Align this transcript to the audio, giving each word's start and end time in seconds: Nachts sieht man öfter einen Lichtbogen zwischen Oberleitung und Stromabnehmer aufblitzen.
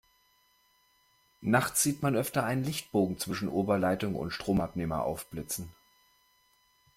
Nachts 1.43 1.83
sieht 1.83 2.01
man 2.01 2.15
öfter 2.15 2.43
einen 2.43 2.63
Lichtbogen 2.63 3.19
zwischen 3.19 3.47
Oberleitung 3.49 4.15
und 4.15 4.31
Stromabnehmer 4.31 5.03
aufblitzen. 5.03 5.69